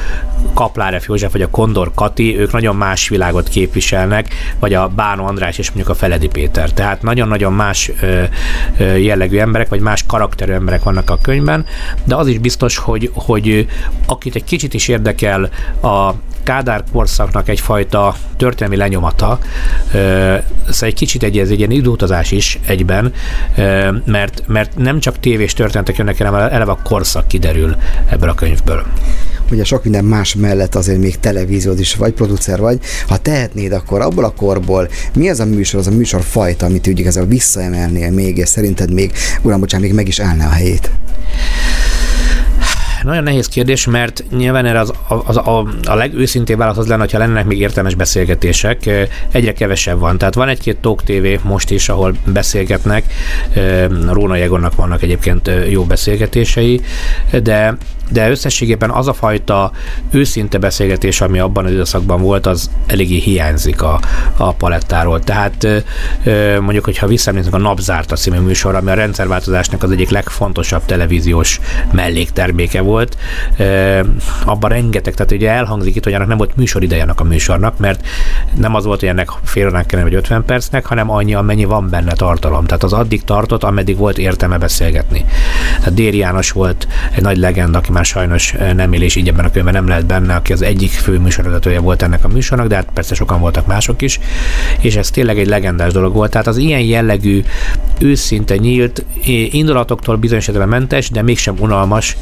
Kapláref 0.54 1.08
József, 1.08 1.32
vagy 1.32 1.42
a 1.42 1.50
Kondor 1.50 1.92
Kati, 1.96 2.40
ők 2.40 2.52
nagyon 2.52 2.76
más 2.76 3.10
világot 3.10 3.50
képviselnek, 3.50 4.28
vagy 4.60 4.74
a 4.74 4.88
Bánó 4.88 5.26
András 5.26 5.58
és 5.58 5.68
mondjuk 5.68 5.90
a 5.90 5.94
Feledi 5.94 6.28
Péter. 6.28 6.72
Tehát 6.72 7.02
nagyon-nagyon 7.02 7.54
más 7.54 7.92
ö, 8.02 8.24
ö, 8.78 8.96
jellegű 8.96 9.38
emberek, 9.38 9.70
vagy 9.70 9.80
más 9.80 10.06
karakterű 10.08 10.52
emberek 10.52 10.84
vannak 10.84 11.10
a 11.10 11.18
könyvben, 11.22 11.66
de 12.04 12.16
az 12.16 12.28
is 12.28 12.38
biztos, 12.38 12.78
hogy, 12.78 13.12
hogy 13.14 13.61
akit 14.06 14.36
egy 14.36 14.44
kicsit 14.44 14.74
is 14.74 14.88
érdekel 14.88 15.50
a 15.82 16.14
Kádár 16.44 16.84
korszaknak 16.92 17.50
egyfajta 17.50 18.16
történelmi 18.38 18.76
lenyomata, 18.76 19.40
ez 20.68 20.82
egy 20.82 20.94
kicsit 20.94 21.24
egy, 21.24 21.38
ez 21.38 21.50
egy 21.50 21.58
ilyen 21.58 21.72
időutazás 21.72 22.32
is 22.32 22.60
egyben, 22.66 23.14
mert, 24.06 24.44
mert 24.48 24.78
nem 24.78 25.00
csak 25.00 25.20
tévés 25.20 25.54
történetek 25.54 25.98
jönnek, 25.98 26.18
hanem 26.18 26.34
eleve 26.34 26.72
a 26.72 26.80
korszak 26.84 27.28
kiderül 27.28 27.76
ebből 28.10 28.30
a 28.30 28.34
könyvből 28.34 28.86
ugye 29.52 29.64
sok 29.64 29.84
minden 29.84 30.06
más 30.06 30.36
mellett 30.36 30.76
azért 30.76 31.00
még 31.00 31.20
televíziód 31.20 31.80
is 31.80 31.96
vagy, 31.96 32.14
producer 32.14 32.60
vagy. 32.60 32.80
Ha 33.08 33.18
tehetnéd, 33.18 33.72
akkor 33.72 34.02
abból 34.02 34.24
a 34.24 34.30
korból 34.30 34.90
mi 35.14 35.30
az 35.30 35.40
a 35.40 35.46
műsor, 35.46 35.80
az 35.80 35.88
a 35.88 35.92
műsor 35.92 36.22
fajta, 36.22 36.66
amit 36.66 36.88
úgy 36.88 37.02
ezzel 37.02 37.26
visszaemelnél 37.26 38.12
még, 38.12 38.38
és 38.38 38.50
szerinted 38.50 38.94
még, 38.94 39.12
uram, 39.42 39.60
bocsánat, 39.60 39.86
még 39.86 39.96
meg 39.96 40.08
is 40.08 40.20
állná 40.20 40.48
a 40.48 40.52
helyét? 40.52 40.92
Nagyon 43.04 43.24
nehéz 43.24 43.48
kérdés, 43.48 43.86
mert 43.86 44.24
nyilván 44.32 44.66
erre 44.66 44.80
az, 44.80 44.94
az, 45.26 45.38
a, 45.38 45.68
a 45.84 45.96
legőszintébb 45.96 46.58
válasz 46.58 46.78
az 46.78 46.88
lenne, 46.88 47.06
ha 47.12 47.18
lennének 47.18 47.46
még 47.46 47.60
értelmes 47.60 47.96
beszélgetések. 47.96 48.90
Egyre 49.32 49.54
kevesebb 49.54 50.00
van. 50.00 50.18
Tehát 50.18 50.34
van 50.34 50.48
egy-két 50.48 50.78
Talk 50.78 51.04
TV 51.04 51.46
most 51.46 51.70
is, 51.70 51.90
ahol 51.90 52.14
beszélgetnek. 52.26 53.04
Róna 54.12 54.36
Jegonnak 54.36 54.76
vannak 54.76 55.02
egyébként 55.02 55.52
jó 55.70 55.84
beszélgetései, 55.84 56.82
de 57.44 57.78
de 58.12 58.30
összességében 58.30 58.90
az 58.90 59.08
a 59.08 59.14
fajta 59.14 59.72
őszinte 60.12 60.58
beszélgetés, 60.58 61.22
ami 61.22 61.40
abban 61.40 61.66
az 61.66 61.72
időszakban 61.72 62.22
volt, 62.22 62.46
az 62.46 62.70
eléggé 62.86 63.18
hiányzik 63.18 63.82
a, 63.82 64.00
a 64.38 64.54
palettáról. 64.54 65.20
Tehát 65.20 65.68
mondjuk, 66.60 66.86
hogyha 66.86 67.08
visszaemlékszünk 67.08 67.56
a 67.56 67.68
Napzárta 67.68 68.16
című 68.16 68.40
műsorra, 68.40 68.78
ami 68.78 68.90
a 68.92 68.94
rendszerváltozásnak 68.94 69.84
az 69.84 69.92
egyik 69.92 70.10
legfontosabb 70.10 70.86
televíziós 70.86 71.60
mellékterméke 71.92 72.82
volt, 72.82 73.18
abban 74.46 74.70
rengeteg, 74.70 75.14
tehát 75.14 75.32
ugye 75.32 75.50
elhangzik 75.50 75.96
itt, 75.96 76.04
hogy 76.04 76.14
annak 76.14 76.28
nem 76.28 76.38
volt 76.38 76.56
műsorideje 76.56 77.06
a 77.16 77.24
műsornak, 77.24 77.78
mert 77.78 78.08
nem 78.56 78.76
az 78.76 78.86
volt, 78.86 79.00
hogy 79.00 79.10
ennek 79.10 79.30
fél 79.44 79.68
órán 79.68 79.86
kellene, 79.86 80.10
vagy 80.10 80.18
50 80.18 80.46
percnek, 80.46 80.86
hanem 80.86 81.10
annyi, 81.12 81.34
amennyi 81.34 81.66
van 81.66 81.90
benne 81.90 82.14
tartalom. 82.14 82.66
Tehát 82.66 82.84
az 82.84 82.94
addig 82.94 83.24
tartott, 83.24 83.64
ameddig 83.64 83.98
volt 83.98 84.18
értelme 84.18 84.58
beszélgetni. 84.58 85.26
Tehát 85.78 85.94
Déri 85.94 86.18
János 86.18 86.52
volt 86.52 86.88
egy 87.16 87.22
nagy 87.22 87.38
legenda, 87.38 87.78
aki 87.78 87.92
már 87.92 88.01
már 88.02 88.10
sajnos 88.10 88.56
nem 88.76 88.94
él, 88.94 89.02
és 89.02 89.16
így 89.16 89.28
ebben 89.28 89.46
a 89.46 89.52
könyvben 89.52 89.74
nem 89.74 89.88
lehet 89.88 90.06
benne, 90.06 90.36
aki 90.36 90.54
az 90.54 90.62
egyik 90.62 90.92
fő 90.92 91.20
műsorvezetője 91.20 91.80
volt 91.80 92.02
ennek 92.02 92.24
a 92.24 92.28
műsornak, 92.28 92.68
de 92.68 92.76
hát 92.76 92.88
persze 92.94 93.16
sokan 93.16 93.40
voltak 93.40 93.68
mások 93.68 94.02
is, 94.02 94.20
és 94.80 94.96
ez 94.96 95.10
tényleg 95.10 95.40
egy 95.40 95.48
legendás 95.48 95.94
dolog 95.94 96.14
volt. 96.14 96.32
Tehát 96.32 96.48
az 96.48 96.58
ilyen 96.58 96.80
jellegű, 96.80 97.44
őszinte 98.00 98.56
nyílt, 98.56 99.06
indulatoktól 99.52 100.16
bizonyos 100.16 100.50
mentes, 100.68 101.10
de 101.10 101.22
mégsem 101.22 101.56
unalmas 101.60 102.18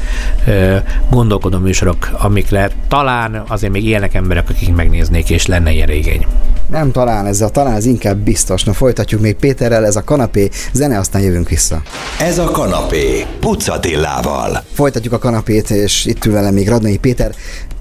gondolkodó 1.09 1.57
műsorok, 1.57 2.09
amikre 2.11 2.69
talán 2.87 3.43
azért 3.47 3.73
még 3.73 3.85
élnek 3.85 4.13
emberek, 4.13 4.49
akik 4.49 4.75
megnéznék, 4.75 5.29
és 5.29 5.45
lenne 5.45 5.71
ilyen 5.71 5.89
igény. 5.89 6.25
Nem 6.69 6.91
talán, 6.91 7.25
ez 7.25 7.41
a 7.41 7.49
talán 7.49 7.75
ez 7.75 7.85
inkább 7.85 8.17
biztos. 8.17 8.63
Na 8.63 8.73
folytatjuk 8.73 9.21
még 9.21 9.35
Péterrel, 9.35 9.85
ez 9.85 9.95
a 9.95 10.03
kanapé, 10.03 10.49
zene, 10.71 10.97
aztán 10.97 11.21
jövünk 11.21 11.49
vissza. 11.49 11.81
Ez 12.19 12.37
a 12.37 12.51
kanapé, 12.51 13.25
Pucatillával. 13.39 14.63
Folytatjuk 14.73 15.13
a 15.13 15.17
kanapét, 15.17 15.69
és 15.69 16.05
itt 16.05 16.25
ül 16.25 16.33
velem 16.33 16.53
még 16.53 16.69
Radnai 16.69 16.97
Péter. 16.97 17.31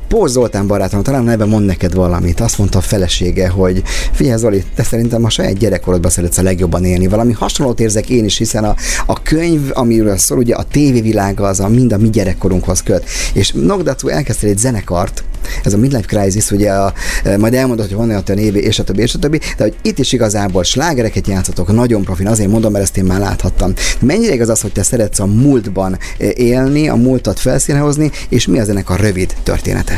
Póz 0.09 0.33
Zoltán 0.33 0.67
barátom, 0.67 1.03
talán 1.03 1.25
neve 1.25 1.45
mond 1.45 1.67
neked 1.67 1.95
valamit. 1.95 2.41
Azt 2.41 2.59
mondta 2.59 2.79
a 2.79 2.81
felesége, 2.81 3.49
hogy 3.49 3.83
figyelj 4.13 4.39
Zoli, 4.39 4.65
te 4.75 4.83
szerintem 4.83 5.25
a 5.25 5.31
saját 5.31 5.59
gyerekkorodban 5.59 6.11
szeretsz 6.11 6.39
a 6.39 6.43
legjobban 6.43 6.85
élni. 6.85 7.07
Valami 7.07 7.33
hasonlót 7.33 7.81
érzek 7.81 8.11
én 8.11 8.25
is, 8.25 8.39
hiszen 8.39 8.65
a, 8.65 8.75
a 9.07 9.23
könyv, 9.23 9.71
amiről 9.73 10.17
szól, 10.17 10.39
ugye 10.39 10.55
a 10.55 10.63
tévévilága 10.63 11.47
az 11.47 11.61
a 11.61 11.69
mind 11.69 11.93
a 11.93 11.99
mi 11.99 12.11
gyerekkorunkhoz 12.11 12.83
köt. 12.83 13.05
És 13.33 13.53
Nogdatsu 13.53 14.09
elkezdte 14.09 14.47
egy 14.47 14.59
zenekart, 14.59 15.25
ez 15.65 15.73
a 15.73 15.79
Midlife 15.79 16.07
Crisis, 16.07 16.51
ugye 16.51 16.73
a, 16.73 16.93
e, 17.25 17.37
majd 17.37 17.55
elmondod, 17.55 17.87
hogy 17.87 17.97
van 17.97 18.09
olyan 18.09 18.39
évi, 18.39 18.61
és 18.61 18.79
a 18.79 18.85
többi, 18.85 19.03
és 19.03 19.15
a 19.15 19.19
többi, 19.19 19.39
de 19.57 19.63
hogy 19.63 19.75
itt 19.83 19.99
is 19.99 20.13
igazából 20.13 20.65
slágereket 20.65 21.27
játszatok, 21.27 21.73
nagyon 21.73 22.03
profin, 22.03 22.27
azért 22.27 22.51
mondom, 22.51 22.73
mert 22.73 22.85
ezt 22.85 22.97
én 22.97 23.05
már 23.05 23.21
láthattam. 23.21 23.73
Mennyire 24.01 24.35
igaz 24.35 24.49
az, 24.49 24.61
hogy 24.61 24.73
te 24.73 24.83
szeretsz 24.83 25.19
a 25.19 25.27
múltban 25.27 25.99
e, 26.19 26.27
élni, 26.35 26.89
a 26.89 26.95
múltat 26.95 27.39
felszínhozni, 27.39 28.11
és 28.29 28.47
mi 28.47 28.59
az 28.59 28.69
ennek 28.69 28.91
a 28.91 28.97
rövid 28.97 29.35
története? 29.43 29.98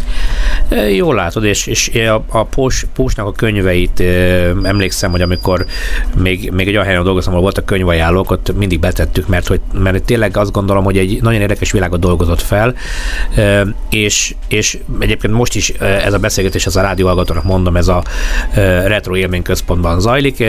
Jól 0.95 1.15
látod, 1.15 1.43
és, 1.43 1.67
és 1.67 1.91
a, 1.93 2.23
a 2.27 2.43
Pós, 2.43 2.85
Pósnak 2.93 3.27
a 3.27 3.31
könyveit 3.31 3.99
emlékszem, 4.63 5.11
hogy 5.11 5.21
amikor 5.21 5.65
még, 6.15 6.51
még 6.51 6.67
egy 6.67 6.73
olyan 6.73 6.85
helyen 6.85 7.03
dolgoztam, 7.03 7.33
ahol 7.33 7.43
voltak 7.43 7.65
könyvajánlók, 7.65 8.31
ott 8.31 8.57
mindig 8.57 8.79
betettük, 8.79 9.27
mert, 9.27 9.47
hogy, 9.47 9.61
mert 9.73 10.03
tényleg 10.03 10.37
azt 10.37 10.51
gondolom, 10.51 10.83
hogy 10.83 10.97
egy 10.97 11.21
nagyon 11.21 11.41
érdekes 11.41 11.71
világot 11.71 11.99
dolgozott 11.99 12.41
fel, 12.41 12.75
és, 13.89 14.35
és 14.47 14.77
egyébként 14.99 15.33
most 15.33 15.55
is 15.55 15.69
ez 15.79 16.13
a 16.13 16.17
beszélgetés, 16.17 16.65
ez 16.65 16.75
a 16.75 16.81
rádióhallgatónak 16.81 17.43
mondom, 17.43 17.77
ez 17.77 17.87
a 17.87 18.03
retro 18.85 19.15
élményközpontban 19.15 19.99
zajlik, 19.99 20.43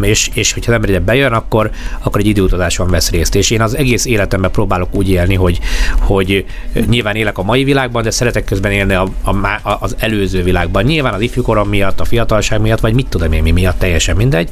és, 0.00 0.30
és 0.34 0.52
hogyha 0.52 0.70
az 0.70 0.76
ember 0.76 0.90
ide 0.90 1.00
bejön, 1.00 1.32
akkor, 1.32 1.70
akkor 1.98 2.20
egy 2.20 2.26
időutazáson 2.26 2.90
vesz 2.90 3.10
részt. 3.10 3.34
És 3.34 3.50
én 3.50 3.62
az 3.62 3.76
egész 3.76 4.04
életemben 4.04 4.50
próbálok 4.50 4.94
úgy 4.94 5.10
élni, 5.10 5.34
hogy, 5.34 5.58
hogy 6.00 6.44
nyilván 6.88 7.14
élek 7.14 7.38
a 7.38 7.42
mai 7.42 7.64
világban, 7.64 8.02
de 8.02 8.10
szeretek 8.10 8.44
közben 8.44 8.72
élni 8.72 8.94
a, 8.94 9.08
az 9.80 9.96
előző 9.98 10.42
világban. 10.42 10.84
Nyilván 10.84 11.14
az 11.14 11.20
ifjúkorom 11.20 11.68
miatt, 11.68 12.00
a 12.00 12.04
fiatalság 12.04 12.60
miatt, 12.60 12.80
vagy 12.80 12.94
mit 12.94 13.08
tudom 13.08 13.32
én 13.32 13.42
mi 13.42 13.50
miatt, 13.50 13.78
teljesen 13.78 14.16
mindegy. 14.16 14.50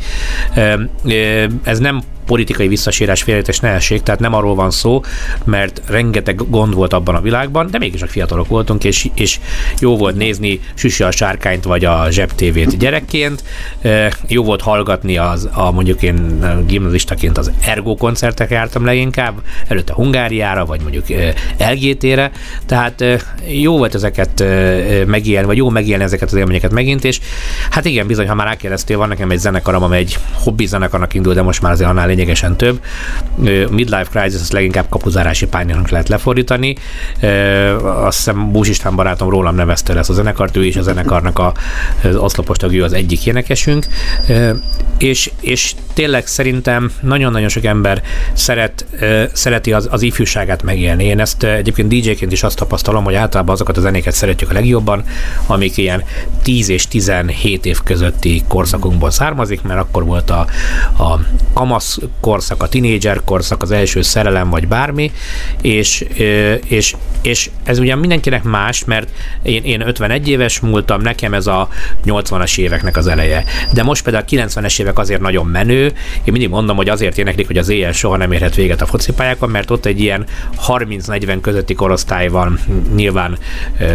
Ez 1.63 1.79
nem 1.79 2.03
politikai 2.29 2.69
visszasírás 2.69 3.23
félretes 3.23 3.61
nehesség, 3.61 4.03
tehát 4.03 4.21
nem 4.21 4.35
arról 4.35 4.55
van 4.55 4.71
szó, 4.71 5.03
mert 5.45 5.83
rengeteg 5.87 6.43
gond 6.49 6.75
volt 6.75 6.93
abban 6.93 7.15
a 7.15 7.21
világban, 7.21 7.71
de 7.71 7.79
mégis 7.79 8.03
a 8.03 8.07
fiatalok 8.07 8.49
voltunk, 8.49 8.85
és, 8.85 9.09
és 9.15 9.41
jó 9.81 9.97
volt 9.97 10.17
nézni 10.17 10.61
Süsi 10.75 11.03
a 11.03 11.11
sárkányt 11.11 11.65
vagy 11.65 11.85
a 11.85 12.07
zsebtévét 12.11 12.79
gyerekként, 12.79 13.45
jó 14.27 14.45
volt 14.45 14.61
hallgatni 14.61 15.17
az, 15.17 15.49
a 15.53 15.71
mondjuk 15.71 16.03
én 16.03 16.41
gimnazistaként 16.67 17.39
az 17.39 17.51
Ergo 17.61 17.95
koncertek 17.95 18.51
jártam 18.51 18.85
leginkább, 18.85 19.35
előtte 19.69 19.93
Hungáriára, 19.93 20.65
vagy 20.65 20.81
mondjuk 20.81 21.05
LGT-re, 21.59 22.31
tehát 22.67 23.05
jó 23.47 23.77
volt 23.77 23.95
ezeket 23.95 24.45
megélni, 25.07 25.47
vagy 25.47 25.57
jó 25.57 25.69
megélni 25.69 26.03
ezeket 26.03 26.29
az 26.29 26.35
élményeket 26.35 26.71
megint, 26.71 27.05
és 27.05 27.21
hát 27.71 27.85
igen, 27.85 28.07
bizony, 28.07 28.29
ha 28.29 28.35
már 28.35 28.47
rákérdeztél, 28.47 28.99
van 28.99 29.09
nekem 29.09 29.31
egy 29.31 29.39
zenekarom, 29.39 29.83
amely 29.83 29.99
egy 29.99 30.19
hobbi 30.33 30.67
zenekarnak 30.67 31.15
indul, 31.15 31.35
de 31.35 31.43
most 31.43 31.63
már 31.63 31.73
azért 31.73 31.89
annál 31.89 32.11
lényegesen 32.19 32.57
több. 32.57 32.81
Midlife 33.71 34.07
Crisis 34.11 34.41
azt 34.41 34.53
leginkább 34.53 34.89
kapuzárási 34.89 35.47
pályának 35.47 35.89
lehet 35.89 36.09
lefordítani. 36.09 36.77
Azt 37.83 38.17
hiszem 38.17 38.53
Búzs 38.53 38.69
István 38.69 38.97
barátom 38.97 39.31
rólam 39.31 39.55
nevezte 39.55 39.93
lesz 39.95 40.09
a 40.09 40.13
zenekart, 40.13 40.57
ő 40.57 40.65
is 40.65 40.77
a 40.77 40.83
zenekarnak 40.83 41.39
a, 41.39 41.53
az 42.03 42.17
oszlopos 42.17 42.57
tagja, 42.57 42.85
az 42.85 42.93
egyik 42.93 43.27
énekesünk. 43.27 43.87
És, 44.99 45.31
és 45.41 45.75
tényleg 45.93 46.27
szerintem 46.27 46.93
nagyon-nagyon 47.01 47.49
sok 47.49 47.65
ember 47.65 48.03
szeret, 48.33 48.87
szereti 49.33 49.73
az, 49.73 49.89
az 49.91 50.03
ifjúságát 50.03 50.63
megélni. 50.63 51.05
Én 51.05 51.21
ezt 51.21 51.43
egyébként 51.43 51.89
DJ-ként 51.89 52.33
is 52.33 52.43
azt 52.43 52.57
tapasztalom, 52.57 53.05
hogy 53.05 53.15
általában 53.15 53.55
azokat 53.55 53.77
a 53.77 53.81
zenéket 53.81 54.15
szeretjük 54.15 54.51
a 54.51 54.53
legjobban, 54.53 55.05
amik 55.47 55.77
ilyen 55.77 56.03
10 56.43 56.69
és 56.69 56.89
17 56.89 57.67
év 57.67 57.79
közötti 57.85 58.43
korszakunkból 58.49 59.11
származik, 59.11 59.63
mert 59.63 59.81
akkor 59.81 60.05
volt 60.05 60.31
a, 60.31 60.47
a 60.99 61.21
kamasz 61.53 61.99
korszak, 62.21 62.63
a 62.63 62.69
tinédzser 62.69 63.21
korszak, 63.25 63.63
az 63.63 63.71
első 63.71 64.03
szerelem, 64.03 64.51
vagy 64.51 64.69
bármi, 64.69 65.13
és, 65.63 66.05
és, 66.67 66.97
és 67.23 67.51
ez 67.65 67.79
ugye 67.79 67.97
mindenkinek 67.97 68.43
más, 68.43 68.85
mert 68.85 69.09
én, 69.43 69.63
én 69.65 69.87
51 69.87 70.29
éves 70.29 70.61
múltam, 70.61 71.01
nekem 71.01 71.35
ez 71.35 71.47
a 71.47 71.69
80-as 72.07 72.59
éveknek 72.59 72.97
az 72.97 73.07
eleje. 73.07 73.45
De 73.73 73.83
most 73.83 74.03
például 74.03 74.25
a 74.29 74.31
90-es 74.31 74.81
évek 74.81 74.99
azért 74.99 75.21
nagyon 75.21 75.47
menő, 75.47 75.85
én 76.25 76.33
mindig 76.33 76.49
mondom, 76.49 76.77
hogy 76.77 76.89
azért 76.89 77.19
éneklik, 77.19 77.47
hogy 77.47 77.59
az 77.59 77.69
éjjel 77.69 77.93
soha 77.93 78.17
nem 78.17 78.33
érhet 78.33 78.55
véget 78.55 78.83
a 78.83 78.87
focipályákon, 78.87 79.51
mert 79.51 79.71
ott 79.71 79.87
egy 79.87 80.01
ilyen 80.01 80.27
30-40 80.67 81.39
közötti 81.41 81.75
korosztály 81.75 82.29
van 82.29 82.61
nyilván 82.95 83.39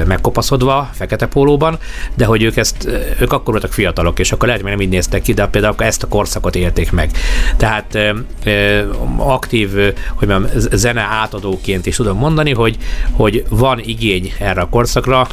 megkopaszodva, 0.06 0.90
fekete 0.94 1.26
pólóban, 1.26 1.78
de 2.16 2.26
hogy 2.26 2.44
ők 2.44 2.58
ezt, 2.58 2.88
ők 3.20 3.34
akkor 3.34 3.54
voltak 3.54 3.74
fiatalok, 3.74 4.20
és 4.20 4.32
akkor 4.32 4.48
lehet, 4.48 4.62
hogy 4.62 4.72
nem 4.72 4.82
így 4.82 4.90
néztek 4.90 5.22
ki, 5.22 5.34
de 5.34 5.48
például 5.48 5.76
ezt 5.78 6.04
a 6.04 6.08
korszakot 6.08 6.56
élték 6.56 6.92
meg. 6.92 7.12
Tehát 7.58 7.98
aktív, 9.18 9.70
hogy 10.14 10.28
mondjam, 10.28 10.52
zene 10.72 11.02
átadóként 11.02 11.86
is 11.86 11.96
tudom 11.96 12.18
mondani, 12.18 12.54
hogy, 12.54 12.78
hogy 13.12 13.46
van 13.50 13.80
igény 13.80 14.34
erre 14.40 14.62
a 14.62 14.70
korszakra, 14.70 15.28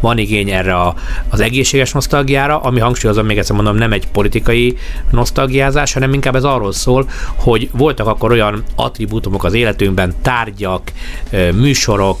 van 0.00 0.18
igény 0.18 0.50
erre 0.50 0.74
a, 0.74 0.94
az 1.28 1.40
egészséges 1.40 1.92
nosztalgiára, 1.92 2.60
ami 2.60 2.80
hangsúlyozom, 2.80 3.26
még 3.26 3.38
egyszer 3.38 3.56
mondom, 3.56 3.76
nem 3.76 3.92
egy 3.92 4.08
politikai 4.08 4.76
nosztalgiázás, 5.10 5.92
hanem 5.92 6.12
inkább 6.12 6.36
ez 6.36 6.44
arról 6.44 6.72
szól, 6.72 7.08
hogy 7.34 7.68
voltak 7.72 8.06
akkor 8.06 8.30
olyan 8.30 8.62
attribútumok 8.74 9.44
az 9.44 9.54
életünkben, 9.54 10.14
tárgyak, 10.22 10.92
műsorok, 11.54 12.18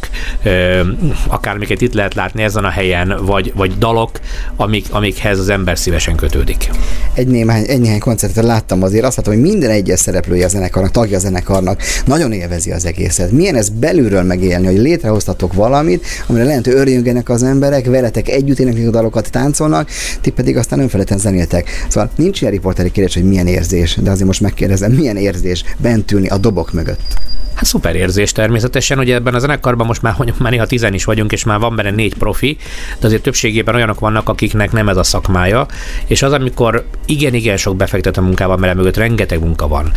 akármiket 1.26 1.80
itt 1.80 1.94
lehet 1.94 2.14
látni 2.14 2.42
ezen 2.42 2.64
a 2.64 2.68
helyen, 2.68 3.16
vagy, 3.22 3.52
vagy 3.56 3.78
dalok, 3.78 4.10
amik, 4.56 4.86
amikhez 4.90 5.38
az 5.38 5.48
ember 5.48 5.78
szívesen 5.78 6.16
kötődik. 6.16 6.70
Egy 7.14 7.26
néhány, 7.26 7.64
egy 7.66 7.80
néhány 7.80 8.00
koncertet 8.00 8.44
láttam 8.44 8.82
azért, 8.82 9.04
azt 9.04 9.16
látom, 9.16 9.34
hogy 9.34 9.42
minden 9.64 9.82
egyes 9.82 10.00
szereplője 10.00 10.44
a 10.44 10.48
zenekarnak, 10.48 10.90
tagja 10.92 11.16
a 11.16 11.20
zenekarnak 11.20 11.82
nagyon 12.06 12.32
élvezi 12.32 12.70
az 12.70 12.84
egészet. 12.84 13.30
Milyen 13.30 13.56
ez 13.56 13.68
belülről 13.68 14.22
megélni, 14.22 14.66
hogy 14.66 14.78
létrehoztatok 14.78 15.52
valamit, 15.52 16.06
amire 16.26 16.44
lehet, 16.44 16.64
hogy 16.64 16.74
örjöngenek 16.74 17.28
az 17.28 17.42
emberek, 17.42 17.86
veletek 17.86 18.28
együtt 18.28 18.58
éneklik 18.58 18.86
a 18.86 18.90
dalokat, 18.90 19.30
táncolnak, 19.30 19.88
ti 20.20 20.30
pedig 20.30 20.56
aztán 20.56 20.78
önfelejten 20.78 21.18
zenéltek. 21.18 21.68
Szóval 21.88 22.10
nincs 22.16 22.40
ilyen 22.40 22.52
riporteri 22.52 22.90
kérdés, 22.90 23.14
hogy 23.14 23.24
milyen 23.24 23.46
érzés, 23.46 23.98
de 24.02 24.10
azért 24.10 24.26
most 24.26 24.40
megkérdezem, 24.40 24.92
milyen 24.92 25.16
érzés 25.16 25.64
bent 25.78 26.12
ülni 26.12 26.28
a 26.28 26.38
dobok 26.38 26.72
mögött. 26.72 27.16
Hát 27.54 27.64
szuper 27.64 27.94
érzés 27.94 28.32
természetesen, 28.32 28.96
hogy 28.96 29.10
ebben 29.10 29.34
a 29.34 29.38
zenekarban 29.38 29.86
most 29.86 30.02
már, 30.02 30.14
már 30.38 30.50
néha 30.50 30.66
tizen 30.66 30.94
is 30.94 31.04
vagyunk, 31.04 31.32
és 31.32 31.44
már 31.44 31.58
van 31.58 31.76
benne 31.76 31.90
négy 31.90 32.14
profi, 32.14 32.56
de 33.00 33.06
azért 33.06 33.22
többségében 33.22 33.74
olyanok 33.74 34.00
vannak, 34.00 34.28
akiknek 34.28 34.72
nem 34.72 34.88
ez 34.88 34.96
a 34.96 35.02
szakmája, 35.02 35.66
és 36.06 36.22
az, 36.22 36.32
amikor 36.32 36.84
igen-igen 37.06 37.56
sok 37.56 37.76
befektető 37.76 38.20
munkában 38.20 38.60
bele 38.60 38.74
mögött 38.74 38.96
rengeteg 38.96 39.40
munka 39.40 39.68
van. 39.68 39.92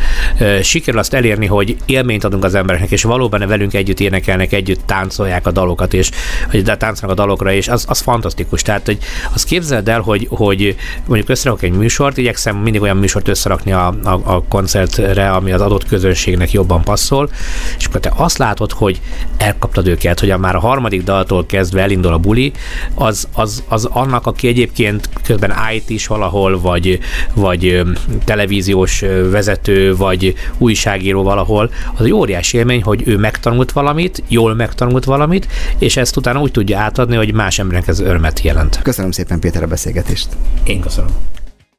Sikerül 0.62 1.00
azt 1.00 1.14
elérni, 1.14 1.46
hogy 1.46 1.76
élményt 1.86 2.24
adunk 2.24 2.44
az 2.44 2.56
embereknek, 2.56 2.92
és 2.92 3.04
valóban 3.04 3.48
velünk 3.48 3.74
együtt 3.74 4.00
énekelnek, 4.00 4.54
együtt 4.54 4.82
táncolják 4.86 5.48
a 5.48 5.52
dalokat, 5.52 5.94
és 5.94 6.12
hogy 6.50 6.64
de 6.64 6.78
táncolnak 6.78 7.20
a 7.20 7.22
dalokra, 7.22 7.52
és 7.52 7.68
az, 7.68 7.86
az 7.88 8.00
fantasztikus. 8.00 8.62
Tehát, 8.62 8.86
hogy 8.86 8.98
azt 9.34 9.46
képzeld 9.46 9.90
el, 9.90 10.00
hogy, 10.00 10.28
hogy 10.30 10.76
mondjuk 11.06 11.30
összerakok 11.30 11.64
egy 11.64 11.72
műsort, 11.72 12.18
igyekszem 12.18 12.56
mindig 12.56 12.82
olyan 12.82 12.98
műsort 12.98 13.28
összerakni 13.28 13.72
a, 13.72 13.88
a, 14.04 14.22
a 14.24 14.44
koncertre, 14.50 15.32
ami 15.32 15.52
az 15.52 15.62
adott 15.62 15.88
közönségnek 15.88 16.52
jobban 16.52 16.82
passzol, 16.82 17.30
és 17.78 17.86
akkor 17.86 18.00
te 18.00 18.14
azt 18.16 18.38
látod, 18.38 18.72
hogy 18.72 19.02
elkaptad 19.38 19.88
őket, 19.88 20.20
hogy 20.20 20.30
a 20.30 20.38
már 20.38 20.56
a 20.56 20.60
harmadik 20.60 21.04
daltól 21.04 21.46
kezdve 21.46 21.82
elindul 21.82 22.14
a 22.14 22.18
buli, 22.18 22.52
az, 22.94 23.28
az, 23.34 23.64
az 23.68 23.86
annak, 23.86 24.28
aki 24.28 24.48
egyébként 24.48 25.10
közben 25.24 25.54
IT 25.74 25.90
is 25.90 26.08
valahol, 26.08 26.60
vagy, 26.60 27.00
vagy 27.34 27.82
televíziós 28.26 29.04
vezető, 29.32 29.96
vagy 29.96 30.34
újságíró 30.58 31.24
valahol, 31.24 31.72
az 31.96 32.06
egy 32.06 32.14
óriási 32.14 32.58
élmény, 32.58 32.84
hogy 32.84 33.04
ő 33.06 33.18
megtanult 33.18 33.72
valamit, 33.72 34.24
jól 34.28 34.56
megtanult 34.56 35.06
valamit, 35.06 35.48
és 35.78 35.98
ezt 35.98 36.18
utána 36.18 36.42
úgy 36.42 36.52
tudja 36.52 36.80
átadni, 36.80 37.16
hogy 37.16 37.34
más 37.34 37.60
embernek 37.60 37.88
ez 37.88 38.00
örömet 38.00 38.42
jelent. 38.42 38.80
Köszönöm 38.82 39.12
szépen 39.12 39.40
Péter 39.40 39.64
a 39.64 39.68
beszélgetést. 39.68 40.28
Én 40.64 40.80
köszönöm. 40.80 41.10